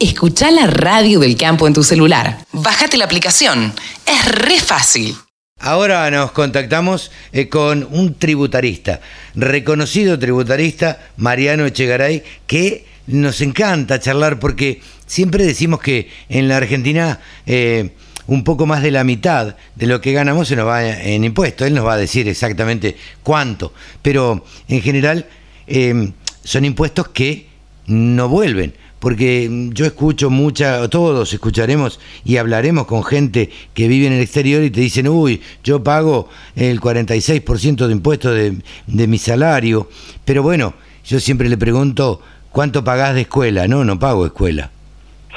Escucha 0.00 0.50
la 0.50 0.66
radio 0.66 1.20
del 1.20 1.36
campo 1.36 1.68
en 1.68 1.72
tu 1.72 1.84
celular. 1.84 2.44
Bájate 2.50 2.96
la 2.96 3.04
aplicación. 3.04 3.72
Es 4.04 4.24
re 4.34 4.58
fácil. 4.58 5.14
Ahora 5.60 6.10
nos 6.10 6.32
contactamos 6.32 7.12
eh, 7.32 7.48
con 7.48 7.86
un 7.92 8.14
tributarista, 8.14 9.00
reconocido 9.36 10.18
tributarista, 10.18 11.06
Mariano 11.16 11.66
Echegaray, 11.66 12.24
que 12.48 12.84
nos 13.06 13.40
encanta 13.40 14.00
charlar 14.00 14.40
porque 14.40 14.82
siempre 15.06 15.46
decimos 15.46 15.80
que 15.80 16.10
en 16.28 16.48
la 16.48 16.56
Argentina 16.56 17.20
eh, 17.46 17.90
un 18.26 18.42
poco 18.42 18.66
más 18.66 18.82
de 18.82 18.90
la 18.90 19.04
mitad 19.04 19.54
de 19.76 19.86
lo 19.86 20.00
que 20.00 20.12
ganamos 20.12 20.48
se 20.48 20.56
nos 20.56 20.66
va 20.66 20.84
en 20.84 21.22
impuestos. 21.22 21.64
Él 21.64 21.74
nos 21.74 21.86
va 21.86 21.92
a 21.92 21.98
decir 21.98 22.26
exactamente 22.26 22.96
cuánto, 23.22 23.72
pero 24.02 24.44
en 24.66 24.82
general 24.82 25.26
eh, 25.68 26.10
son 26.42 26.64
impuestos 26.64 27.06
que 27.10 27.46
no 27.86 28.28
vuelven 28.28 28.74
porque 29.06 29.48
yo 29.72 29.86
escucho 29.86 30.30
mucha, 30.30 30.88
todos 30.88 31.32
escucharemos 31.32 32.00
y 32.24 32.38
hablaremos 32.38 32.88
con 32.88 33.04
gente 33.04 33.50
que 33.72 33.86
vive 33.86 34.08
en 34.08 34.14
el 34.14 34.20
exterior 34.20 34.64
y 34.64 34.70
te 34.70 34.80
dicen, 34.80 35.06
uy, 35.06 35.40
yo 35.62 35.80
pago 35.84 36.28
el 36.56 36.80
46% 36.80 37.86
de 37.86 37.92
impuestos 37.92 38.34
de, 38.34 38.56
de 38.88 39.06
mi 39.06 39.18
salario, 39.18 39.88
pero 40.24 40.42
bueno, 40.42 40.74
yo 41.04 41.20
siempre 41.20 41.48
le 41.48 41.56
pregunto, 41.56 42.20
¿cuánto 42.50 42.82
pagás 42.82 43.14
de 43.14 43.20
escuela? 43.20 43.68
No, 43.68 43.84
no 43.84 43.96
pago 43.96 44.26
escuela, 44.26 44.72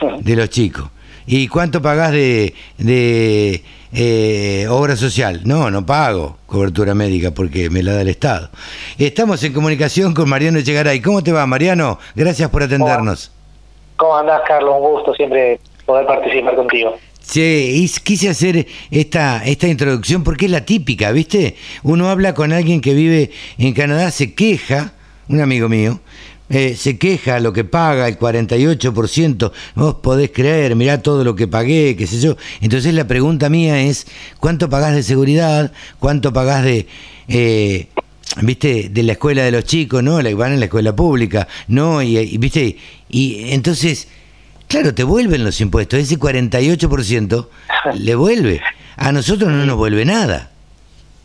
de 0.20 0.36
los 0.36 0.50
chicos. 0.50 0.90
¿Y 1.28 1.48
cuánto 1.48 1.80
pagás 1.80 2.12
de, 2.12 2.56
de 2.80 3.64
eh, 3.94 4.66
obra 4.68 4.96
social? 4.96 5.42
No, 5.46 5.70
no 5.70 5.86
pago 5.86 6.40
cobertura 6.48 6.96
médica 6.96 7.30
porque 7.36 7.70
me 7.70 7.84
la 7.84 7.94
da 7.94 8.02
el 8.02 8.08
Estado. 8.08 8.50
Estamos 8.98 9.44
en 9.44 9.54
comunicación 9.54 10.16
con 10.16 10.28
Mariano 10.28 10.58
Echegaray. 10.58 11.02
¿Cómo 11.02 11.22
te 11.22 11.32
va, 11.32 11.46
Mariano? 11.46 12.00
Gracias 12.16 12.50
por 12.50 12.64
atendernos. 12.64 13.30
¿Cómo 14.00 14.16
andás, 14.16 14.42
Carlos? 14.48 14.76
Un 14.78 14.92
gusto 14.92 15.14
siempre 15.14 15.60
poder 15.86 16.08
participar 16.08 16.56
contigo. 16.56 16.96
Sí, 17.20 17.86
quise 18.02 18.30
hacer 18.30 18.66
esta, 18.90 19.44
esta 19.44 19.68
introducción 19.68 20.24
porque 20.24 20.46
es 20.46 20.52
la 20.52 20.64
típica, 20.64 21.12
¿viste? 21.12 21.58
Uno 21.84 22.10
habla 22.10 22.34
con 22.34 22.54
alguien 22.54 22.80
que 22.80 22.94
vive 22.94 23.32
en 23.58 23.74
Canadá, 23.74 24.10
se 24.12 24.34
queja, 24.34 24.94
un 25.28 25.42
amigo 25.42 25.68
mío, 25.68 26.00
eh, 26.50 26.76
se 26.76 26.98
queja 26.98 27.42
lo 27.42 27.52
que 27.52 27.66
paga, 27.66 28.08
el 28.08 28.18
48%, 28.18 29.52
vos 29.76 29.96
podés 29.96 30.32
creer, 30.32 30.78
mirá 30.78 31.02
todo 31.02 31.26
lo 31.26 31.36
que 31.36 31.50
pagué, 31.50 31.98
qué 31.98 32.08
sé 32.08 32.22
yo. 32.22 32.38
Entonces 32.62 32.94
la 32.94 33.06
pregunta 33.06 33.50
mía 33.50 33.82
es, 33.82 34.08
¿cuánto 34.40 34.70
pagás 34.70 34.96
de 34.96 35.04
seguridad? 35.04 35.74
¿Cuánto 36.00 36.32
pagás 36.32 36.64
de... 36.64 36.88
Eh, 37.28 37.90
viste, 38.42 38.90
de 38.90 39.04
la 39.04 39.14
escuela 39.14 39.44
de 39.44 39.52
los 39.52 39.64
chicos, 39.66 40.04
¿no? 40.04 40.22
La 40.22 40.34
van 40.36 40.54
en 40.54 40.60
la 40.60 40.66
escuela 40.66 40.96
pública, 40.96 41.48
¿no? 41.68 42.02
Y, 42.02 42.38
viste, 42.38 42.78
y 43.10 43.54
entonces, 43.54 44.08
claro, 44.68 44.94
te 44.94 45.04
vuelven 45.04 45.44
los 45.44 45.60
impuestos, 45.62 46.00
ese 46.00 46.18
48% 46.18 47.48
le 47.96 48.16
vuelve. 48.16 48.62
A 48.98 49.12
nosotros 49.12 49.50
no 49.50 49.66
nos 49.66 49.78
vuelve 49.78 50.06
nada. 50.06 50.52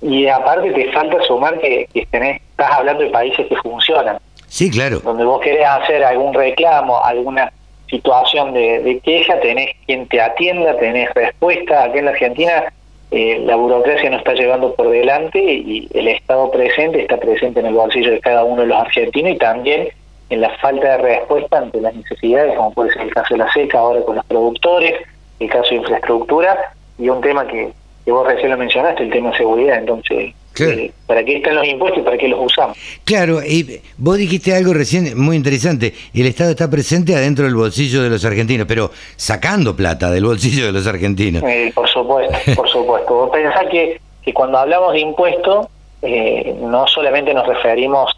Y 0.00 0.26
aparte 0.28 0.70
te 0.72 0.92
falta 0.92 1.20
sumar 1.22 1.58
que, 1.60 1.88
tenés, 2.10 2.40
estás 2.50 2.72
hablando 2.72 3.02
de 3.02 3.10
países 3.10 3.46
que 3.46 3.56
funcionan. 3.56 4.18
Sí, 4.48 4.70
claro. 4.70 5.00
Donde 5.00 5.24
vos 5.24 5.40
querés 5.40 5.66
hacer 5.66 6.04
algún 6.04 6.34
reclamo, 6.34 7.02
alguna 7.02 7.50
situación 7.88 8.52
de, 8.52 8.80
de 8.80 9.00
queja, 9.00 9.40
tenés 9.40 9.70
quien 9.86 10.06
te 10.06 10.20
atienda, 10.20 10.76
tenés 10.78 11.12
respuesta. 11.14 11.84
Aquí 11.84 11.98
en 11.98 12.04
la 12.04 12.10
Argentina 12.12 12.64
eh, 13.16 13.38
la 13.46 13.54
burocracia 13.54 14.10
nos 14.10 14.18
está 14.18 14.34
llevando 14.34 14.74
por 14.74 14.90
delante 14.90 15.38
y 15.38 15.88
el 15.94 16.08
Estado 16.08 16.50
presente 16.50 17.00
está 17.00 17.16
presente 17.16 17.60
en 17.60 17.66
el 17.66 17.74
bolsillo 17.74 18.10
de 18.10 18.18
cada 18.18 18.42
uno 18.42 18.62
de 18.62 18.66
los 18.66 18.76
argentinos 18.76 19.30
y 19.30 19.38
también 19.38 19.88
en 20.30 20.40
la 20.40 20.50
falta 20.58 20.96
de 20.96 20.98
respuesta 20.98 21.58
ante 21.58 21.80
las 21.80 21.94
necesidades, 21.94 22.56
como 22.56 22.72
puede 22.72 22.92
ser 22.92 23.02
el 23.02 23.14
caso 23.14 23.34
de 23.34 23.38
la 23.38 23.52
seca 23.52 23.78
ahora 23.78 24.00
con 24.02 24.16
los 24.16 24.24
productores, 24.24 24.94
el 25.38 25.48
caso 25.48 25.68
de 25.70 25.76
infraestructura 25.76 26.72
y 26.98 27.08
un 27.08 27.20
tema 27.20 27.46
que, 27.46 27.70
que 28.04 28.10
vos 28.10 28.26
recién 28.26 28.50
lo 28.50 28.58
mencionaste, 28.58 29.04
el 29.04 29.12
tema 29.12 29.30
de 29.30 29.36
seguridad. 29.36 29.78
Entonces, 29.78 30.34
eh, 30.60 30.92
¿Para 31.06 31.24
qué 31.24 31.36
están 31.36 31.56
los 31.56 31.66
impuestos 31.66 32.00
y 32.00 32.04
para 32.04 32.16
qué 32.16 32.28
los 32.28 32.40
usamos? 32.44 32.76
Claro, 33.04 33.42
y 33.42 33.80
vos 33.98 34.16
dijiste 34.16 34.54
algo 34.54 34.72
recién 34.72 35.18
muy 35.20 35.36
interesante. 35.36 35.94
El 36.14 36.26
Estado 36.26 36.50
está 36.50 36.70
presente 36.70 37.14
adentro 37.14 37.44
del 37.44 37.54
bolsillo 37.54 38.02
de 38.02 38.10
los 38.10 38.24
argentinos, 38.24 38.66
pero 38.66 38.90
sacando 39.16 39.74
plata 39.74 40.10
del 40.10 40.24
bolsillo 40.24 40.66
de 40.66 40.72
los 40.72 40.86
argentinos. 40.86 41.42
Eh, 41.42 41.72
por 41.74 41.88
supuesto, 41.88 42.36
por 42.54 42.68
supuesto. 42.68 43.14
Vos 43.14 43.30
pensás 43.30 43.66
que, 43.70 44.00
que 44.22 44.32
cuando 44.32 44.58
hablamos 44.58 44.92
de 44.92 45.00
impuestos, 45.00 45.66
eh, 46.02 46.54
no 46.60 46.86
solamente 46.86 47.34
nos 47.34 47.46
referimos 47.46 48.12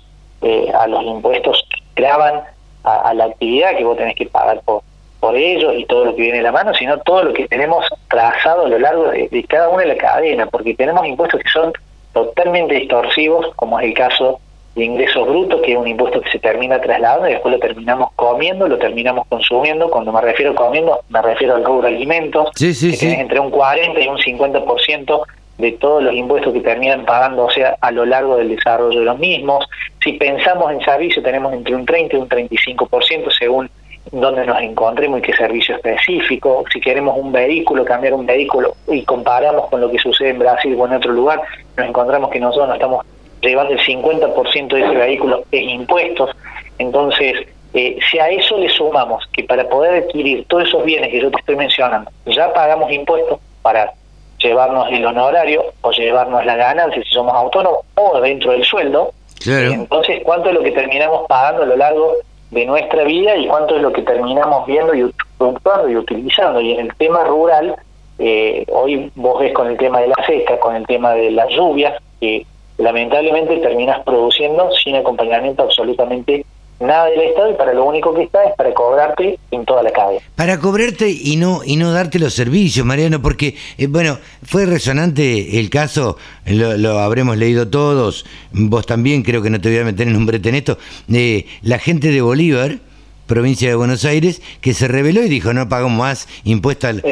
a 0.79 0.87
los 0.87 1.03
impuestos 1.03 1.67
que 1.71 2.03
graban 2.03 2.43
a, 2.85 3.13
la 3.15 3.25
actividad 3.25 3.77
que 3.77 3.85
vos 3.85 3.97
tenés 3.97 4.15
que 4.15 4.27
pagar 4.27 4.61
por, 4.65 4.83
por 5.19 5.35
ellos 5.35 5.75
y 5.77 5.85
todo 5.87 6.05
lo 6.05 6.15
que 6.15 6.23
viene 6.23 6.39
de 6.39 6.45
la 6.45 6.53
mano, 6.53 6.73
sino 6.75 6.99
todo 6.99 7.25
lo 7.25 7.33
que 7.33 7.49
tenemos 7.49 7.85
trazado 8.09 8.67
a 8.67 8.69
lo 8.69 8.79
largo 8.79 9.09
de, 9.09 9.29
de 9.29 9.45
cada 9.45 9.69
una 9.71 9.83
de 9.83 9.89
la 9.89 9.97
cadena, 9.97 10.47
porque 10.47 10.75
tenemos 10.75 11.05
impuestos 11.07 11.41
que 11.41 11.49
son 11.49 11.73
totalmente 12.17 12.75
distorsivos, 12.75 13.55
como 13.57 13.79
es 13.79 13.89
el 13.89 13.95
caso 13.95 14.41
de 14.75 14.85
ingresos 14.87 15.29
brutos, 15.29 15.61
que 15.61 15.73
es 15.73 15.79
un 15.79 15.87
impuesto 15.87 16.23
que 16.23 16.31
se 16.31 16.39
termina 16.39 16.81
trasladando 16.81 17.29
y 17.29 17.33
después 17.33 17.53
lo 17.53 17.61
terminamos 17.61 18.11
comiendo, 18.17 18.67
lo 18.67 18.79
terminamos 18.79 19.27
consumiendo. 19.29 19.91
Cuando 19.91 20.13
me 20.13 20.23
refiero 20.23 20.53
a 20.53 20.55
comiendo, 20.55 21.01
me 21.11 21.21
refiero 21.21 21.57
al 21.57 21.65
rubro 21.65 21.89
alimentos, 21.89 22.49
sí, 22.55 22.73
sí, 22.73 22.93
que 22.93 22.97
sí. 22.97 23.07
entre 23.13 23.39
un 23.39 23.51
40 23.51 24.01
y 24.01 24.09
un 24.09 24.17
50% 24.17 25.23
de 25.59 25.73
todos 25.73 26.03
los 26.03 26.15
impuestos 26.15 26.55
que 26.55 26.61
terminan 26.61 27.05
pagando, 27.05 27.51
sea, 27.51 27.77
a 27.83 27.91
lo 27.91 28.07
largo 28.07 28.39
del 28.39 28.49
desarrollo 28.49 28.99
de 28.99 29.05
los 29.05 29.19
mismos. 29.19 29.67
Si 30.03 30.15
pensamos 30.15 30.73
en 30.73 30.81
servicio, 30.81 31.23
tenemos 31.23 31.53
entre 31.53 31.75
un 31.75 31.85
30 31.85 32.17
y 32.17 32.19
un 32.19 32.29
35% 32.29 33.31
según 33.39 33.69
donde 34.13 34.47
nos 34.47 34.61
encontremos 34.61 35.19
y 35.19 35.23
qué 35.23 35.33
servicio 35.35 35.77
específico, 35.77 36.65
si 36.73 36.81
queremos 36.81 37.17
un 37.19 37.33
vehículo, 37.33 37.85
cambiar 37.85 38.15
un 38.15 38.27
vehículo 38.27 38.75
y 38.89 39.03
comparamos 39.03 39.69
con 39.69 39.81
lo 39.81 39.91
que 39.91 39.99
sucede 39.99 40.31
en 40.31 40.39
Brasil 40.39 40.77
o 40.79 40.87
en 40.87 40.93
otro 40.95 41.13
lugar, 41.13 41.43
nos 41.77 41.89
encontramos 41.89 42.31
que 42.31 42.41
nosotros 42.41 42.69
nos 42.69 42.77
estamos 42.77 43.07
llevando 43.41 43.73
el 43.73 43.81
50% 43.81 44.69
de 44.69 44.81
ese 44.81 44.95
vehículo 44.95 45.45
en 45.51 45.71
impuestos. 45.71 46.31
Entonces, 46.79 47.47
eh, 47.75 47.99
si 48.11 48.19
a 48.19 48.29
eso 48.31 48.57
le 48.59 48.69
sumamos 48.69 49.25
que 49.33 49.45
para 49.45 49.69
poder 49.69 50.05
adquirir 50.05 50.47
todos 50.47 50.69
esos 50.69 50.85
bienes 50.85 51.11
que 51.11 51.21
yo 51.21 51.31
te 51.31 51.39
estoy 51.41 51.57
mencionando, 51.57 52.11
ya 52.27 52.53
pagamos 52.53 52.91
impuestos 52.91 53.39
para 53.63 53.93
llevarnos 54.39 54.87
el 54.91 55.05
honorario 55.05 55.65
o 55.81 55.91
llevarnos 55.91 56.45
la 56.45 56.57
ganancia 56.57 57.03
si 57.03 57.11
somos 57.11 57.35
autónomos 57.35 57.81
o 57.95 58.21
dentro 58.21 58.53
del 58.53 58.65
sueldo, 58.65 59.13
entonces 59.45 60.21
cuánto 60.25 60.49
es 60.49 60.55
lo 60.55 60.63
que 60.63 60.73
terminamos 60.73 61.27
pagando 61.29 61.63
a 61.63 61.67
lo 61.67 61.77
largo 61.77 62.15
de 62.51 62.67
nuestra 62.67 63.05
vida 63.05 63.37
y 63.37 63.47
cuánto 63.47 63.77
es 63.77 63.83
lo 63.83 63.93
que 63.93 64.03
terminamos 64.03 64.67
viendo 64.67 64.95
y 64.95 65.05
usando 65.39 65.89
y 65.89 65.97
utilizando. 65.97 66.61
Y 66.61 66.73
en 66.73 66.87
el 66.87 66.95
tema 66.97 67.25
rural, 67.25 67.77
eh, 68.19 68.65
hoy 68.73 69.11
vos 69.15 69.41
ves 69.41 69.53
con 69.53 69.69
el 69.69 69.77
tema 69.77 70.01
de 70.01 70.09
la 70.09 70.27
seca, 70.27 70.59
con 70.59 70.75
el 70.75 70.87
tema 70.87 71.13
de 71.13 71.31
las 71.31 71.49
lluvias, 71.51 72.01
que 72.21 72.47
lamentablemente 72.79 73.57
terminas 73.59 74.01
produciendo 74.05 74.71
sin 74.73 74.97
acompañamiento 74.97 75.63
absolutamente 75.63 76.45
nada 76.81 77.07
del 77.07 77.21
Estado 77.21 77.51
y 77.51 77.55
para 77.55 77.73
lo 77.73 77.85
único 77.85 78.15
que 78.15 78.25
está 78.25 78.45
es 78.45 78.55
para 78.57 78.73
cobrarte 78.75 79.39
en 79.51 79.65
toda 79.65 79.83
la 79.83 79.91
calle. 79.91 80.21
Para 80.35 80.59
cobrarte 80.59 81.09
y 81.09 81.37
no 81.37 81.63
y 81.65 81.77
no 81.77 81.93
darte 81.93 82.19
los 82.19 82.35
servicios, 82.35 82.85
Mariano, 82.85 83.23
porque, 83.23 83.55
eh, 83.79 83.87
bueno, 83.87 84.19
fue 84.43 84.67
resonante 84.67 85.59
el 85.59 85.71
caso, 85.71 86.17
lo, 86.47 86.99
habremos 86.99 87.37
leído 87.37 87.69
todos, 87.69 88.27
vos 88.53 88.87
también, 88.87 89.23
creo 89.23 89.43
que 89.43 89.51
no 89.51 89.61
te 89.61 89.69
voy 89.69 89.79
a 89.79 89.85
meter 89.85 90.09
en 90.09 90.17
un 90.17 90.27
brete 90.27 90.49
en 90.49 90.55
esto, 90.57 90.79
de 91.07 91.47
la 91.63 91.79
gente 91.79 92.11
de 92.11 92.21
Bolívar, 92.21 92.79
provincia 93.27 93.69
de 93.69 93.75
Buenos 93.75 94.05
Aires, 94.05 94.41
que 94.61 94.73
se 94.73 94.89
reveló 94.89 95.23
y 95.23 95.29
dijo 95.29 95.53
no 95.53 95.69
pagamos 95.69 95.99
más 95.99 96.29
impuesto 96.45 96.89
al, 96.89 97.03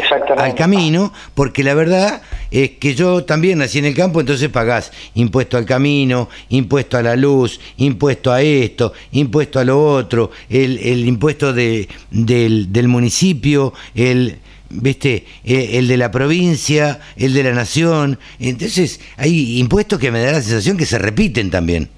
camino, 0.55 1.13
porque 1.35 1.65
la 1.65 1.75
verdad 1.75 2.23
es 2.51 2.71
que 2.71 2.95
yo 2.95 3.25
también 3.25 3.59
nací 3.59 3.79
en 3.79 3.87
el 3.87 3.95
campo, 3.95 4.21
entonces 4.21 4.49
pagás 4.49 4.93
impuesto 5.15 5.57
al 5.57 5.65
camino, 5.65 6.29
impuesto 6.49 6.97
a 6.97 7.03
la 7.03 7.17
luz, 7.17 7.61
impuesto 7.77 8.33
a 8.33 8.43
esto, 8.43 8.93
impuesto 9.13 9.59
a 9.59 9.65
lo 9.65 9.83
otro, 9.83 10.31
el, 10.49 10.79
el 10.79 11.07
impuesto 11.07 11.53
de, 11.53 11.89
del, 12.11 12.73
del 12.73 12.89
municipio, 12.89 13.73
el 13.95 14.39
viste 14.71 15.25
e, 15.45 15.79
el 15.79 15.89
de 15.89 15.97
la 15.97 16.11
provincia, 16.11 17.01
el 17.17 17.35
de 17.35 17.43
la 17.45 17.53
nación, 17.53 18.19
entonces 18.41 19.01
hay 19.17 19.59
impuestos 19.59 19.99
que 19.99 20.11
me 20.11 20.23
da 20.23 20.33
la 20.33 20.41
sensación 20.41 20.77
que 20.77 20.87
se 20.87 20.99
repiten 20.99 21.51
también. 21.51 21.89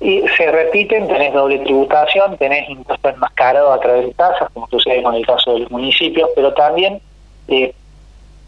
Y 0.00 0.22
se 0.36 0.50
repiten, 0.50 1.08
tenés 1.08 1.32
doble 1.32 1.58
tributación, 1.58 2.36
tenés 2.38 2.68
impuestos 2.70 3.14
enmascarados 3.14 3.76
a 3.76 3.80
través 3.80 4.06
de 4.06 4.14
tasas, 4.14 4.48
como 4.54 4.68
sucede 4.68 5.02
con 5.02 5.14
el 5.14 5.26
caso 5.26 5.54
de 5.54 5.60
los 5.60 5.70
municipios, 5.72 6.30
pero 6.36 6.54
también 6.54 7.00
eh, 7.48 7.74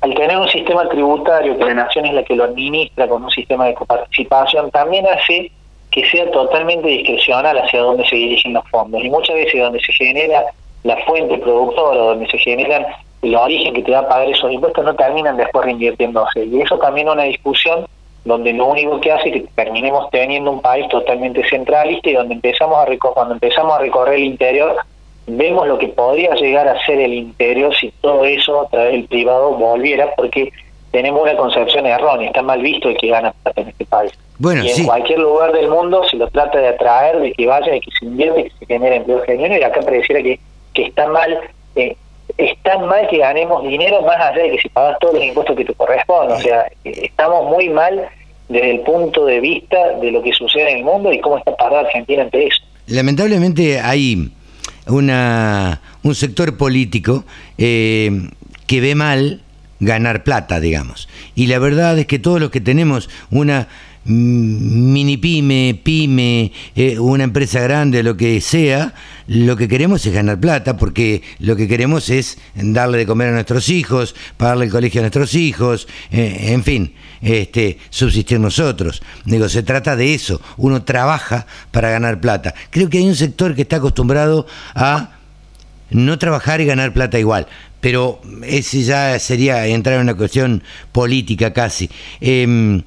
al 0.00 0.14
tener 0.14 0.36
un 0.38 0.48
sistema 0.48 0.88
tributario 0.88 1.58
que 1.58 1.64
la 1.64 1.74
nación 1.74 2.06
es 2.06 2.14
la 2.14 2.22
que 2.22 2.34
lo 2.34 2.44
administra 2.44 3.06
con 3.06 3.24
un 3.24 3.30
sistema 3.30 3.66
de 3.66 3.74
coparticipación, 3.74 4.70
también 4.70 5.06
hace 5.06 5.50
que 5.90 6.08
sea 6.08 6.30
totalmente 6.30 6.88
discrecional 6.88 7.58
hacia 7.58 7.80
dónde 7.80 8.06
se 8.06 8.16
dirigen 8.16 8.54
los 8.54 8.68
fondos. 8.70 9.02
Y 9.02 9.10
muchas 9.10 9.36
veces 9.36 9.60
donde 9.60 9.80
se 9.80 9.92
genera 9.92 10.44
la 10.84 10.96
fuente 10.98 11.36
productora, 11.38 11.98
donde 11.98 12.26
se 12.28 12.38
generan 12.38 12.86
el 13.22 13.34
origen 13.34 13.74
que 13.74 13.82
te 13.82 13.92
va 13.92 13.98
a 13.98 14.08
pagar 14.08 14.30
esos 14.30 14.50
impuestos, 14.50 14.84
no 14.84 14.94
terminan 14.94 15.36
después 15.36 15.64
reinvirtiéndose. 15.64 16.46
Y 16.46 16.60
eso 16.62 16.78
también 16.78 17.08
es 17.08 17.14
una 17.14 17.24
discusión 17.24 17.86
donde 18.24 18.52
lo 18.52 18.66
único 18.66 19.00
que 19.00 19.12
hace 19.12 19.28
es 19.28 19.34
que 19.34 19.48
terminemos 19.54 20.08
teniendo 20.10 20.50
un 20.52 20.62
país 20.62 20.88
totalmente 20.88 21.42
centralista 21.48 22.08
y 22.08 22.14
donde 22.14 22.34
empezamos 22.34 22.78
a 22.78 22.86
cuando 23.12 23.34
empezamos 23.34 23.74
a 23.74 23.80
recorrer 23.80 24.14
el 24.14 24.24
interior 24.24 24.76
vemos 25.36 25.66
lo 25.66 25.78
que 25.78 25.88
podría 25.88 26.34
llegar 26.34 26.68
a 26.68 26.84
ser 26.84 27.00
el 27.00 27.14
interior 27.14 27.74
si 27.74 27.92
todo 28.00 28.24
eso 28.24 28.62
a 28.62 28.68
través 28.68 28.92
del 28.92 29.04
privado 29.04 29.54
volviera, 29.54 30.14
porque 30.16 30.52
tenemos 30.90 31.22
una 31.22 31.36
concepción 31.36 31.86
errónea, 31.86 32.28
está 32.28 32.42
mal 32.42 32.60
visto 32.60 32.88
el 32.88 32.96
que 32.96 33.08
gana 33.08 33.32
plata 33.42 33.60
en 33.60 33.68
este 33.68 33.84
país. 33.84 34.12
Bueno, 34.38 34.64
y 34.64 34.70
en 34.70 34.86
cualquier 34.86 35.18
lugar 35.18 35.52
del 35.52 35.68
mundo 35.68 36.02
se 36.08 36.16
lo 36.16 36.28
trata 36.28 36.58
de 36.58 36.68
atraer, 36.68 37.20
de 37.20 37.32
que 37.32 37.46
vaya, 37.46 37.72
de 37.72 37.80
que 37.80 37.90
se 37.98 38.06
invierte, 38.06 38.44
que 38.44 38.50
se 38.58 38.66
genere 38.66 38.96
empleo 38.96 39.20
genuino, 39.22 39.56
y 39.56 39.62
acá 39.62 39.80
pareciera 39.80 40.22
que, 40.22 40.40
que 40.72 40.82
está 40.84 41.06
mal, 41.08 41.38
eh, 41.76 41.96
está 42.38 42.78
mal 42.78 43.06
que 43.08 43.18
ganemos 43.18 43.62
dinero 43.62 44.00
más 44.02 44.16
allá 44.16 44.42
de 44.42 44.52
que 44.52 44.58
si 44.58 44.68
pagas 44.70 44.98
todos 44.98 45.14
los 45.14 45.24
impuestos 45.24 45.56
que 45.56 45.64
te 45.64 45.74
corresponden. 45.74 46.36
O 46.36 46.40
sea, 46.40 46.66
estamos 46.84 47.50
muy 47.50 47.68
mal 47.68 48.08
desde 48.48 48.70
el 48.70 48.80
punto 48.80 49.26
de 49.26 49.40
vista 49.40 49.98
de 50.00 50.10
lo 50.10 50.22
que 50.22 50.32
sucede 50.32 50.70
en 50.70 50.78
el 50.78 50.84
mundo 50.84 51.12
y 51.12 51.20
cómo 51.20 51.38
está 51.38 51.54
parada 51.56 51.82
Argentina 51.82 52.22
ante 52.22 52.46
eso. 52.46 52.62
Lamentablemente 52.86 53.78
hay 53.78 54.30
una, 54.92 55.80
un 56.02 56.14
sector 56.14 56.56
político 56.56 57.24
eh, 57.58 58.30
que 58.66 58.80
ve 58.80 58.94
mal 58.94 59.40
ganar 59.80 60.24
plata, 60.24 60.60
digamos. 60.60 61.08
Y 61.34 61.46
la 61.46 61.58
verdad 61.58 61.98
es 61.98 62.06
que 62.06 62.18
todos 62.18 62.40
los 62.40 62.50
que 62.50 62.60
tenemos 62.60 63.08
una 63.30 63.68
mini 64.04 65.16
pyme, 65.18 65.78
pyme, 65.82 66.52
eh, 66.74 66.98
una 66.98 67.24
empresa 67.24 67.60
grande, 67.60 68.02
lo 68.02 68.16
que 68.16 68.40
sea, 68.40 68.94
lo 69.26 69.56
que 69.56 69.68
queremos 69.68 70.04
es 70.06 70.12
ganar 70.12 70.40
plata, 70.40 70.76
porque 70.76 71.22
lo 71.38 71.54
que 71.56 71.68
queremos 71.68 72.08
es 72.08 72.38
darle 72.54 72.98
de 72.98 73.06
comer 73.06 73.28
a 73.28 73.32
nuestros 73.32 73.68
hijos, 73.68 74.14
pagarle 74.36 74.66
el 74.66 74.70
colegio 74.70 75.00
a 75.00 75.02
nuestros 75.02 75.34
hijos, 75.34 75.86
eh, 76.10 76.46
en 76.48 76.64
fin, 76.64 76.94
este, 77.20 77.78
subsistir 77.90 78.40
nosotros. 78.40 79.02
Digo, 79.24 79.48
se 79.48 79.62
trata 79.62 79.96
de 79.96 80.14
eso, 80.14 80.40
uno 80.56 80.82
trabaja 80.82 81.46
para 81.70 81.90
ganar 81.90 82.20
plata. 82.20 82.54
Creo 82.70 82.88
que 82.88 82.98
hay 82.98 83.06
un 83.06 83.16
sector 83.16 83.54
que 83.54 83.62
está 83.62 83.76
acostumbrado 83.76 84.46
a 84.74 85.16
no 85.90 86.18
trabajar 86.18 86.60
y 86.60 86.66
ganar 86.66 86.92
plata 86.92 87.18
igual. 87.18 87.46
Pero 87.80 88.20
ese 88.42 88.82
ya 88.82 89.18
sería 89.18 89.66
entrar 89.66 89.96
en 89.96 90.02
una 90.02 90.14
cuestión 90.14 90.62
política 90.92 91.52
casi. 91.52 91.88
Em, 92.20 92.82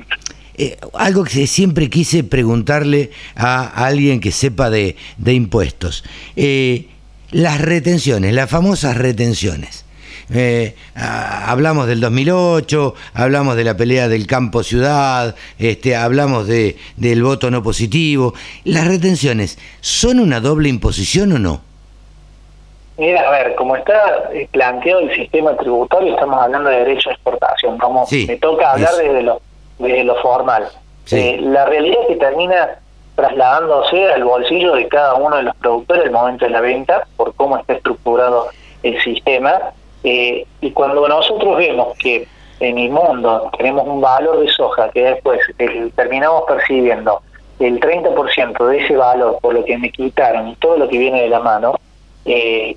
eh, 0.55 0.77
algo 0.93 1.23
que 1.23 1.47
siempre 1.47 1.89
quise 1.89 2.23
preguntarle 2.23 3.11
a, 3.35 3.85
alguien 3.85 4.19
que 4.19 4.31
sepa 4.31 4.69
de, 4.69 4.95
impuestos. 5.25 6.03
Eh, 6.35 6.87
las 7.31 7.59
retenciones, 7.59 8.33
las 8.33 8.49
famosas 8.49 8.97
retenciones. 8.97 9.85
Eh, 10.33 10.75
hablamos 10.95 11.87
del 11.87 11.99
2008, 11.99 12.95
hablamos 13.13 13.55
de 13.55 13.63
la 13.63 13.75
pelea 13.75 14.07
del 14.07 14.25
campo 14.25 14.63
ciudad, 14.63 15.35
este, 15.59 15.95
hablamos 15.95 16.47
de, 16.47 16.77
del 16.97 17.23
voto 17.23 17.49
no 17.49 17.63
positivo. 17.63 18.33
¿Las 18.63 18.87
retenciones 18.87 19.57
son 19.81 20.19
una 20.19 20.39
doble 20.39 20.69
imposición 20.69 21.33
o 21.33 21.39
no? 21.39 21.61
Mira, 22.97 23.27
a 23.27 23.31
ver, 23.31 23.55
como 23.55 23.75
está 23.75 24.29
planteado 24.51 25.01
el 25.01 25.15
sistema 25.15 25.57
tributario, 25.57 26.13
estamos 26.13 26.39
hablando 26.39 26.69
de 26.69 26.77
derecho 26.77 27.09
de 27.09 27.15
exportación. 27.15 27.77
Como 27.79 28.07
me 28.11 28.37
toca 28.37 28.71
hablar 28.71 28.93
desde 28.95 29.23
lo 29.23 29.41
de 29.79 30.03
lo 30.03 30.15
formal. 30.21 30.67
Eh, 31.11 31.39
la 31.41 31.65
realidad 31.65 32.01
es 32.03 32.07
que 32.07 32.15
termina 32.15 32.79
trasladándose 33.15 34.11
al 34.11 34.23
bolsillo 34.23 34.73
de 34.75 34.87
cada 34.87 35.15
uno 35.15 35.37
de 35.37 35.43
los 35.43 35.55
productores 35.57 36.05
el 36.05 36.11
momento 36.11 36.45
de 36.45 36.51
la 36.51 36.61
venta, 36.61 37.05
por 37.15 37.33
cómo 37.35 37.57
está 37.57 37.73
estructurado 37.73 38.47
el 38.81 39.01
sistema. 39.03 39.59
Eh, 40.03 40.45
y 40.61 40.71
cuando 40.71 41.07
nosotros 41.07 41.57
vemos 41.57 41.97
que 41.97 42.27
en 42.59 42.77
el 42.77 42.89
mundo 42.89 43.49
tenemos 43.57 43.87
un 43.87 44.01
valor 44.01 44.39
de 44.39 44.49
soja 44.49 44.89
que 44.89 45.03
después 45.03 45.39
terminamos 45.95 46.43
percibiendo 46.47 47.21
el 47.59 47.79
30% 47.79 48.65
de 48.67 48.77
ese 48.79 48.95
valor 48.95 49.37
por 49.41 49.53
lo 49.53 49.63
que 49.63 49.77
me 49.77 49.91
quitaron 49.91 50.49
y 50.49 50.55
todo 50.55 50.77
lo 50.77 50.89
que 50.89 50.97
viene 50.97 51.21
de 51.21 51.29
la 51.29 51.39
mano, 51.39 51.75
eh, 52.25 52.75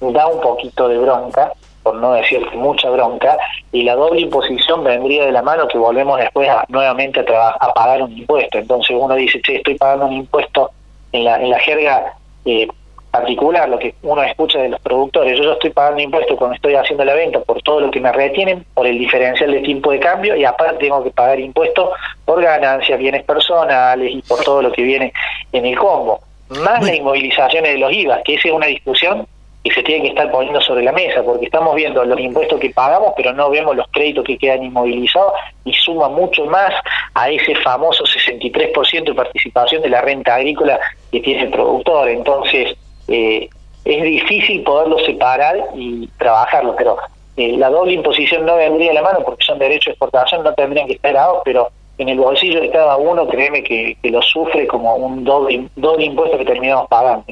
da 0.00 0.26
un 0.26 0.40
poquito 0.40 0.88
de 0.88 0.98
bronca 0.98 1.52
por 1.82 1.94
no 1.94 2.12
decir 2.12 2.46
mucha 2.54 2.90
bronca, 2.90 3.36
y 3.72 3.82
la 3.82 3.94
doble 3.94 4.20
imposición 4.20 4.84
vendría 4.84 5.24
de 5.26 5.32
la 5.32 5.42
mano 5.42 5.66
que 5.68 5.78
volvemos 5.78 6.18
después 6.18 6.48
a, 6.48 6.64
nuevamente 6.68 7.20
a, 7.20 7.48
a 7.48 7.72
pagar 7.72 8.02
un 8.02 8.16
impuesto. 8.16 8.58
Entonces 8.58 8.96
uno 8.98 9.14
dice, 9.14 9.40
che, 9.42 9.56
estoy 9.56 9.76
pagando 9.76 10.06
un 10.06 10.12
impuesto 10.12 10.70
en 11.12 11.24
la, 11.24 11.40
en 11.40 11.50
la 11.50 11.58
jerga 11.58 12.14
eh, 12.44 12.68
particular, 13.10 13.68
lo 13.68 13.78
que 13.78 13.94
uno 14.02 14.22
escucha 14.22 14.60
de 14.60 14.68
los 14.68 14.80
productores, 14.80 15.36
yo, 15.36 15.42
yo 15.42 15.52
estoy 15.54 15.70
pagando 15.70 16.00
impuestos 16.00 16.36
cuando 16.38 16.54
estoy 16.54 16.74
haciendo 16.76 17.04
la 17.04 17.14
venta 17.14 17.40
por 17.40 17.60
todo 17.62 17.80
lo 17.80 17.90
que 17.90 18.00
me 18.00 18.12
retienen, 18.12 18.64
por 18.72 18.86
el 18.86 18.98
diferencial 18.98 19.50
de 19.50 19.60
tiempo 19.60 19.90
de 19.90 19.98
cambio, 19.98 20.36
y 20.36 20.44
aparte 20.44 20.76
tengo 20.76 21.02
que 21.02 21.10
pagar 21.10 21.40
impuestos 21.40 21.90
por 22.24 22.40
ganancias, 22.40 22.98
bienes 22.98 23.24
personales 23.24 24.12
y 24.14 24.22
por 24.22 24.44
todo 24.44 24.62
lo 24.62 24.70
que 24.70 24.82
viene 24.82 25.12
en 25.52 25.66
el 25.66 25.76
combo. 25.76 26.20
Más 26.50 26.84
las 26.84 26.94
inmovilizaciones 26.94 27.72
de 27.72 27.78
los 27.78 27.92
IVA, 27.92 28.22
que 28.22 28.34
esa 28.34 28.48
es 28.48 28.54
una 28.54 28.66
discusión 28.66 29.26
y 29.62 29.70
se 29.70 29.82
tiene 29.82 30.02
que 30.02 30.08
estar 30.08 30.30
poniendo 30.30 30.60
sobre 30.60 30.82
la 30.82 30.92
mesa, 30.92 31.22
porque 31.22 31.44
estamos 31.44 31.74
viendo 31.74 32.02
los 32.04 32.18
impuestos 32.18 32.58
que 32.58 32.70
pagamos, 32.70 33.12
pero 33.16 33.32
no 33.32 33.50
vemos 33.50 33.76
los 33.76 33.86
créditos 33.88 34.24
que 34.24 34.38
quedan 34.38 34.62
inmovilizados 34.62 35.32
y 35.64 35.72
suma 35.74 36.08
mucho 36.08 36.46
más 36.46 36.72
a 37.14 37.28
ese 37.28 37.54
famoso 37.56 38.04
63% 38.04 39.04
de 39.04 39.14
participación 39.14 39.82
de 39.82 39.90
la 39.90 40.00
renta 40.00 40.36
agrícola 40.36 40.80
que 41.12 41.20
tiene 41.20 41.42
el 41.42 41.50
productor. 41.50 42.08
Entonces, 42.08 42.74
eh, 43.08 43.50
es 43.84 44.02
difícil 44.02 44.62
poderlo 44.62 44.98
separar 45.00 45.56
y 45.74 46.06
trabajarlo, 46.18 46.74
pero 46.76 46.96
eh, 47.36 47.56
la 47.58 47.68
doble 47.68 47.92
imposición 47.92 48.46
no 48.46 48.56
vendría 48.56 48.92
a 48.92 48.94
la 48.94 49.02
mano 49.02 49.18
porque 49.24 49.44
son 49.44 49.58
derechos 49.58 49.86
de 49.86 49.92
exportación, 49.92 50.42
no 50.42 50.54
tendrían 50.54 50.86
que 50.86 50.94
estar 50.94 51.12
dados, 51.12 51.42
pero 51.44 51.68
en 51.98 52.08
el 52.08 52.18
bolsillo 52.18 52.62
de 52.62 52.70
cada 52.70 52.96
uno, 52.96 53.28
créeme 53.28 53.62
que, 53.62 53.94
lo 54.04 54.22
sufre 54.22 54.66
como 54.66 54.96
un 54.96 55.22
doble, 55.22 55.68
doble 55.76 56.06
impuesto 56.06 56.38
que 56.38 56.46
terminamos 56.46 56.88
pagando. 56.88 57.24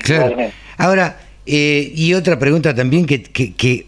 Ahora, 0.76 1.16
eh, 1.50 1.92
y 1.94 2.12
otra 2.12 2.38
pregunta 2.38 2.74
también 2.74 3.06
que, 3.06 3.22
que, 3.22 3.86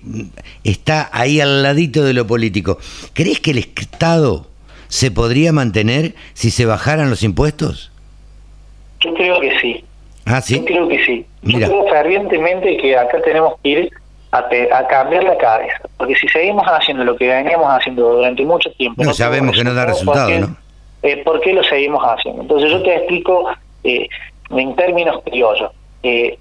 está 0.64 1.10
ahí 1.12 1.40
al 1.40 1.62
ladito 1.62 2.04
de 2.04 2.14
lo 2.14 2.26
político. 2.26 2.78
¿Crees 3.12 3.40
que 3.40 3.50
el 3.50 3.58
Estado 3.58 4.46
se 4.88 5.10
podría 5.10 5.52
mantener 5.52 6.14
si 6.32 6.50
se 6.50 6.64
bajaran 6.64 7.10
los 7.10 7.22
impuestos? 7.22 7.92
Yo 9.00 9.12
creo 9.12 9.40
que 9.40 9.60
sí. 9.60 9.84
Ah, 10.24 10.40
sí. 10.40 10.56
Yo 10.56 10.64
creo 10.64 10.88
que 10.88 11.04
sí. 11.04 11.26
Yo 11.42 11.58
creo 11.58 11.86
fervientemente 11.88 12.78
que 12.78 12.96
acá 12.96 13.20
tenemos 13.22 13.54
que 13.62 13.68
ir 13.68 13.90
a, 14.32 14.86
cambiar 14.88 15.24
la 15.24 15.36
cabeza. 15.36 15.80
Porque 15.98 16.14
si 16.14 16.28
seguimos 16.28 16.64
haciendo 16.66 17.04
lo 17.04 17.16
que 17.16 17.28
veníamos 17.28 17.66
haciendo 17.68 18.14
durante 18.14 18.42
mucho 18.44 18.70
tiempo. 18.72 19.04
No, 19.04 19.12
sabemos 19.12 19.56
que 19.56 19.64
no 19.64 19.74
da 19.74 19.86
resultado, 19.86 20.30
¿no? 20.38 20.56
Eh, 21.02 21.22
¿Por 21.24 21.40
qué 21.40 21.52
lo 21.52 21.62
seguimos 21.64 22.02
haciendo? 22.02 22.42
Entonces 22.42 22.70
yo 22.70 22.82
te 22.82 22.94
explico 22.94 23.50
eh, 23.84 24.08
en 24.50 24.76
términos 24.76 25.22
criollos. 25.24 25.72
Eh, 26.02 26.38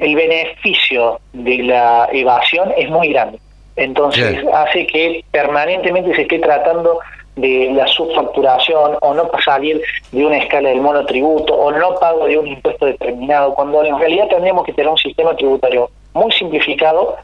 el, 0.00 0.14
beneficio 0.14 1.20
de 1.32 1.58
la 1.58 2.08
evasión 2.12 2.72
es 2.76 2.88
muy 2.90 3.08
grande. 3.08 3.38
Entonces 3.76 4.42
hace 4.54 4.86
que 4.86 5.24
permanentemente 5.30 6.14
se 6.14 6.22
esté 6.22 6.38
tratando 6.38 6.98
de 7.36 7.70
la 7.74 7.86
subfacturación 7.86 8.96
o 9.02 9.14
no 9.14 9.30
salir 9.44 9.82
de 10.10 10.24
una 10.24 10.38
escala 10.38 10.70
del 10.70 10.80
monotributo 10.80 11.54
o 11.54 11.70
no 11.70 11.94
pago 11.96 12.26
de 12.26 12.38
un 12.38 12.46
impuesto 12.46 12.86
determinado, 12.86 13.54
cuando 13.54 13.84
en 13.84 13.98
realidad 13.98 14.28
tendríamos 14.28 14.64
que 14.64 14.72
tener 14.72 14.90
un 14.90 14.96
sistema 14.96 15.36
tributario 15.36 15.90
muy 16.14 16.32
simplificado 16.32 17.16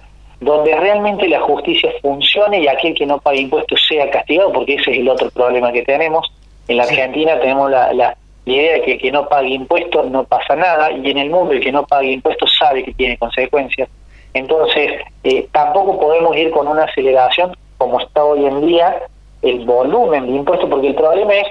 donde 0.43 0.75
realmente 0.75 1.29
la 1.29 1.41
justicia 1.41 1.91
funcione 2.03 2.61
y 2.61 2.69
aquel 2.69 2.95
que 2.95 3.07
no 3.07 3.19
pague 3.19 3.41
impuestos 3.41 3.81
sea 3.89 4.11
castigado, 4.11 4.53
porque 4.53 4.75
ese 4.75 4.91
es 4.91 4.99
el 4.99 5.09
otro 5.09 5.31
problema 5.31 5.73
que 5.73 5.83
tenemos. 5.83 6.31
En 6.69 6.77
la 6.77 6.83
Argentina 6.83 7.39
tenemos 7.41 7.71
la, 7.71 7.93
la, 7.93 8.17
la 8.45 8.53
idea 8.53 8.73
de 8.75 8.83
que 8.83 8.93
el 8.93 9.01
que 9.01 9.13
no 9.13 9.29
pague 9.29 9.51
impuestos 9.51 10.11
no 10.11 10.25
pasa 10.25 10.57
nada 10.57 10.91
y 10.91 11.11
en 11.11 11.19
el 11.19 11.31
mundo 11.31 11.53
el 11.53 11.61
que 11.61 11.73
no 11.73 11.85
pague 11.87 12.13
impuestos 12.13 12.53
sabe 12.59 12.85
que 12.85 12.93
tiene 12.95 13.17
consecuencias. 13.17 13.89
Entonces, 14.35 14.93
eh, 15.25 15.47
tampoco 15.53 16.01
podemos 16.01 16.37
ir 16.37 16.51
con 16.51 16.67
una 16.67 16.85
aceleración 16.85 17.57
como 17.79 18.01
está 18.01 18.25
hoy 18.25 18.47
en 18.47 18.67
día 18.67 19.03
el 19.43 19.65
volumen 19.65 20.27
de 20.27 20.37
impuestos, 20.37 20.69
porque 20.71 20.89
el 20.89 20.95
problema 20.95 21.35
es 21.35 21.47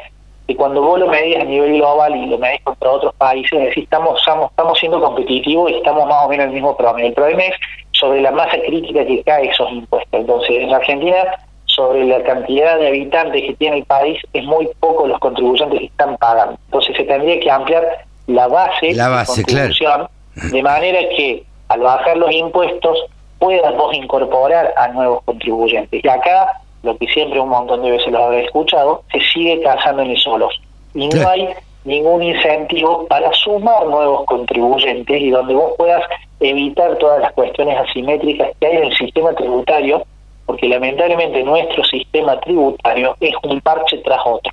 que 0.47 0.55
cuando 0.55 0.81
vos 0.81 0.99
lo 0.99 1.07
medís 1.07 1.37
a 1.37 1.43
nivel 1.43 1.73
global 1.73 2.15
y 2.15 2.25
lo 2.25 2.37
medís 2.37 2.61
contra 2.63 2.89
otros 2.89 3.13
países, 3.15 3.59
decís, 3.59 3.83
estamos, 3.83 4.19
estamos, 4.19 4.49
estamos 4.49 4.79
siendo 4.79 5.01
competitivos 5.01 5.71
y 5.71 5.75
estamos 5.75 6.07
más 6.07 6.25
o 6.25 6.29
menos 6.29 6.45
en 6.45 6.49
el 6.49 6.55
mismo 6.55 6.75
promedio. 6.75 7.07
El 7.07 7.13
problema 7.13 7.43
es 7.43 7.55
sobre 7.91 8.21
la 8.21 8.31
masa 8.31 8.57
crítica 8.65 9.05
que 9.05 9.23
cae 9.23 9.49
esos 9.49 9.69
impuestos. 9.71 10.19
Entonces, 10.19 10.63
en 10.63 10.73
Argentina 10.73 11.37
sobre 11.81 12.05
la 12.05 12.21
cantidad 12.21 12.77
de 12.77 12.87
habitantes 12.89 13.41
que 13.41 13.53
tiene 13.55 13.79
el 13.79 13.85
país, 13.85 14.19
es 14.33 14.43
muy 14.43 14.69
poco 14.79 15.07
los 15.07 15.19
contribuyentes 15.19 15.79
que 15.79 15.85
están 15.85 16.15
pagando. 16.17 16.57
Entonces 16.65 16.95
se 16.95 17.03
tendría 17.05 17.39
que 17.39 17.49
ampliar 17.49 18.05
la 18.27 18.47
base, 18.47 18.93
la 18.93 19.09
base 19.09 19.41
de 19.41 19.45
contribución, 19.45 20.07
de 20.51 20.61
manera 20.61 20.99
que 21.15 21.43
al 21.69 21.79
bajar 21.79 22.17
los 22.17 22.31
impuestos 22.31 23.05
puedas 23.39 23.75
vos 23.75 23.95
incorporar 23.95 24.71
a 24.77 24.89
nuevos 24.89 25.23
contribuyentes. 25.23 26.03
Y 26.03 26.07
acá, 26.07 26.61
lo 26.83 26.95
que 26.97 27.07
siempre 27.07 27.39
un 27.39 27.49
montón 27.49 27.81
de 27.81 27.91
veces 27.91 28.11
lo 28.11 28.25
habré 28.25 28.45
escuchado, 28.45 29.03
se 29.11 29.19
sigue 29.19 29.59
casando 29.61 30.03
en 30.03 30.15
solos. 30.17 30.61
Y 30.93 31.07
no 31.07 31.27
hay 31.27 31.49
ningún 31.83 32.21
incentivo 32.21 33.07
para 33.07 33.33
sumar 33.33 33.87
nuevos 33.87 34.25
contribuyentes 34.25 35.19
y 35.19 35.31
donde 35.31 35.55
vos 35.55 35.73
puedas 35.77 36.03
evitar 36.39 36.95
todas 36.97 37.21
las 37.21 37.31
cuestiones 37.33 37.75
asimétricas 37.79 38.49
que 38.59 38.67
hay 38.67 38.77
en 38.77 38.83
el 38.83 38.95
sistema 38.95 39.33
tributario 39.33 40.03
porque 40.51 40.67
lamentablemente 40.67 41.43
nuestro 41.43 41.81
sistema 41.85 42.37
tributario 42.41 43.15
es 43.21 43.33
un 43.43 43.61
parche 43.61 43.99
tras 43.99 44.19
otro. 44.25 44.51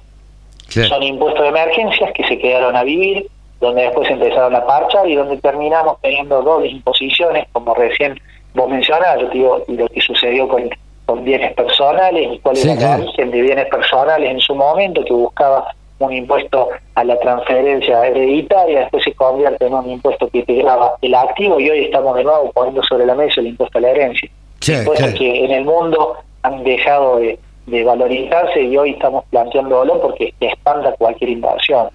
Son 0.68 1.02
impuestos 1.02 1.42
de 1.42 1.48
emergencias 1.48 2.12
que 2.12 2.22
se 2.28 2.38
quedaron 2.38 2.76
a 2.76 2.84
vivir, 2.84 3.26
donde 3.58 3.82
después 3.82 4.08
empezaron 4.08 4.54
a 4.54 4.64
parchar 4.64 5.08
y 5.08 5.16
donde 5.16 5.38
terminamos 5.38 6.00
teniendo 6.00 6.40
dobles 6.40 6.70
imposiciones, 6.70 7.48
como 7.50 7.74
recién 7.74 8.16
vos 8.54 8.70
mencionabas, 8.70 9.22
yo 9.22 9.28
digo, 9.30 9.64
lo 9.66 9.88
que 9.88 10.00
sucedió 10.00 10.46
con, 10.46 10.70
con 11.04 11.24
bienes 11.24 11.52
personales 11.54 12.28
y 12.32 12.38
cuál 12.38 12.56
era 12.56 12.76
la 12.76 12.96
origen 12.98 13.32
de 13.32 13.42
bienes 13.42 13.66
personales 13.66 14.30
en 14.30 14.38
su 14.38 14.54
momento, 14.54 15.04
que 15.04 15.12
buscaba 15.12 15.74
un 15.98 16.12
impuesto 16.12 16.68
a 16.94 17.02
la 17.02 17.18
transferencia 17.18 18.06
hereditaria, 18.06 18.82
después 18.82 19.02
se 19.02 19.14
convierte 19.14 19.66
en 19.66 19.74
un 19.74 19.90
impuesto 19.90 20.28
que 20.28 20.38
integraba 20.38 20.94
el 21.02 21.16
activo 21.16 21.58
y 21.58 21.68
hoy 21.68 21.86
estamos 21.86 22.14
de 22.14 22.22
nuevo 22.22 22.52
poniendo 22.52 22.84
sobre 22.84 23.04
la 23.04 23.16
mesa 23.16 23.40
el 23.40 23.48
impuesto 23.48 23.78
a 23.78 23.80
la 23.80 23.90
herencia. 23.90 24.30
Sí, 24.60 24.74
que 25.16 25.44
en 25.44 25.50
el 25.50 25.64
mundo 25.64 26.16
han 26.42 26.64
dejado 26.64 27.18
de, 27.18 27.38
valorizarse 27.84 28.62
y 28.62 28.76
hoy 28.76 28.92
estamos 28.92 29.24
planteándolo 29.30 30.00
porque 30.00 30.32
espanta 30.40 30.92
cualquier 30.92 31.30
inversión. 31.30 31.88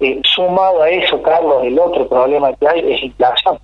Eh, 0.00 0.20
sumado 0.24 0.82
a 0.82 0.90
eso, 0.90 1.22
Carlos, 1.22 1.62
el 1.64 1.78
otro 1.78 2.08
problema 2.08 2.52
que 2.54 2.66
hay 2.66 2.92
es 2.92 3.02
inflación. 3.04 3.58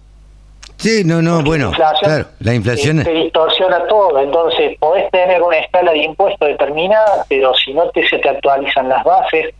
Sí, 0.76 1.02
no, 1.04 1.20
no, 1.20 1.42
bueno, 1.42 1.72
claro, 1.72 2.26
la 2.38 2.54
inflación... 2.54 3.02
se 3.02 3.10
distorsiona 3.10 3.84
todo, 3.88 4.20
entonces 4.20 4.78
podés 4.78 5.10
tener 5.10 5.42
una 5.42 5.58
escala 5.58 5.90
de 5.90 6.04
impuestos 6.04 6.48
determinada, 6.48 7.26
pero 7.28 7.52
si 7.54 7.74
no 7.74 7.90
te, 7.90 8.08
se 8.08 8.18
te 8.18 8.28
actualizan 8.28 8.88
las 8.88 9.02
bases, 9.02 9.52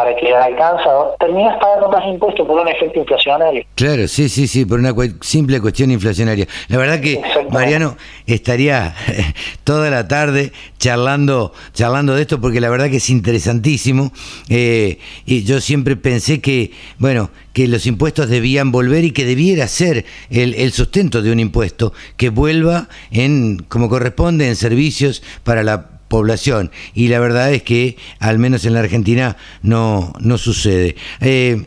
para 0.00 0.16
que 0.16 0.34
alcanza, 0.34 0.88
terminas 1.18 1.58
pagando 1.60 1.90
más 1.90 2.02
impuestos 2.06 2.46
por 2.46 2.58
un 2.58 2.68
efecto 2.68 3.00
inflacionario. 3.00 3.64
Claro, 3.74 4.08
sí, 4.08 4.30
sí, 4.30 4.46
sí, 4.46 4.64
por 4.64 4.78
una 4.78 4.94
simple 5.20 5.60
cuestión 5.60 5.90
inflacionaria. 5.90 6.46
La 6.68 6.78
verdad 6.78 7.00
que 7.00 7.20
Mariano 7.50 7.98
estaría 8.26 8.94
toda 9.64 9.90
la 9.90 10.08
tarde 10.08 10.52
charlando, 10.78 11.52
charlando 11.74 12.14
de 12.14 12.22
esto 12.22 12.40
porque 12.40 12.62
la 12.62 12.70
verdad 12.70 12.88
que 12.88 12.96
es 12.96 13.10
interesantísimo. 13.10 14.10
Eh, 14.48 14.98
y 15.26 15.44
yo 15.44 15.60
siempre 15.60 15.96
pensé 15.96 16.40
que, 16.40 16.70
bueno, 16.98 17.28
que 17.52 17.68
los 17.68 17.84
impuestos 17.84 18.30
debían 18.30 18.72
volver 18.72 19.04
y 19.04 19.10
que 19.10 19.26
debiera 19.26 19.68
ser 19.68 20.06
el, 20.30 20.54
el 20.54 20.72
sustento 20.72 21.20
de 21.20 21.30
un 21.30 21.40
impuesto 21.40 21.92
que 22.16 22.30
vuelva 22.30 22.88
en 23.10 23.58
como 23.68 23.90
corresponde 23.90 24.48
en 24.48 24.56
servicios 24.56 25.22
para 25.44 25.62
la 25.62 25.99
población 26.10 26.72
y 26.92 27.08
la 27.08 27.20
verdad 27.20 27.52
es 27.52 27.62
que 27.62 27.96
al 28.18 28.38
menos 28.38 28.66
en 28.66 28.74
la 28.74 28.80
Argentina 28.80 29.36
no, 29.62 30.12
no 30.18 30.36
sucede. 30.36 30.96
Eh, 31.20 31.64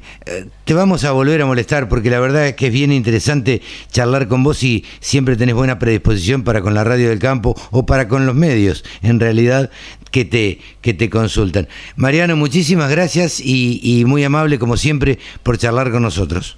te 0.66 0.74
vamos 0.74 1.06
a 1.06 1.14
volver 1.14 1.42
a 1.42 1.46
molestar 1.46 1.88
porque 1.88 2.10
la 2.10 2.20
verdad 2.20 2.48
es 2.48 2.56
que 2.56 2.68
es 2.68 2.74
bien 2.74 2.92
interesante 2.92 3.62
charlar 3.90 4.28
con 4.28 4.44
vos 4.44 4.62
y 4.64 4.86
siempre 5.00 5.38
tenés 5.38 5.56
buena 5.56 5.80
predisposición 5.80 6.44
para 6.44 6.62
con 6.62 6.74
la 6.74 6.84
radio 6.84 7.10
del 7.10 7.20
campo 7.20 7.56
o 7.72 7.86
para 7.86 8.10
con 8.10 8.26
los 8.26 8.36
medios 8.36 8.84
en 9.02 9.22
realidad 9.22 9.72
que 10.12 10.26
te, 10.26 10.60
que 10.82 10.94
te 10.94 11.10
consultan. 11.10 11.70
Mariano, 11.96 12.36
muchísimas 12.36 12.92
gracias 12.92 13.40
y, 13.40 13.80
y 13.82 14.04
muy 14.04 14.26
amable 14.26 14.60
como 14.60 14.76
siempre 14.76 15.20
por 15.42 15.58
charlar 15.58 15.90
con 15.90 16.04
nosotros. 16.04 16.58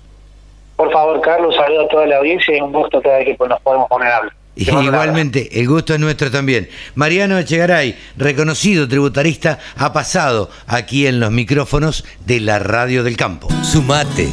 Por 0.75 0.91
favor, 0.91 1.21
Carlos, 1.21 1.55
saludo 1.55 1.85
a 1.85 1.87
toda 1.87 2.07
la 2.07 2.17
audiencia 2.17 2.57
y 2.57 2.61
un 2.61 2.73
gusto 2.73 2.99
cada 3.01 3.19
vez 3.19 3.37
que 3.37 3.47
nos 3.47 3.61
podemos 3.61 3.87
poner 3.87 4.09
a 4.09 4.17
hablar. 4.17 4.44
Igualmente, 4.55 5.59
el 5.59 5.67
gusto 5.67 5.93
es 5.93 5.99
nuestro 5.99 6.31
también. 6.31 6.69
Mariano 6.95 7.37
Echegaray, 7.37 7.97
reconocido 8.17 8.87
tributarista, 8.87 9.59
ha 9.75 9.91
pasado 9.91 10.49
aquí 10.67 11.07
en 11.07 11.19
los 11.19 11.31
micrófonos 11.31 12.05
de 12.25 12.39
la 12.39 12.59
Radio 12.59 13.03
del 13.03 13.17
Campo. 13.17 13.49
Sumate. 13.63 14.29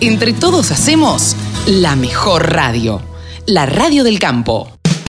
Entre 0.00 0.32
todos 0.32 0.70
hacemos 0.70 1.36
la 1.66 1.96
mejor 1.96 2.52
radio, 2.52 3.02
la 3.46 3.66
Radio 3.66 4.04
del 4.04 4.18
Campo. 4.18 4.75